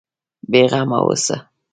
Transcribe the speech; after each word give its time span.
بېغمه 0.51 0.97
اوسه. 1.05 1.37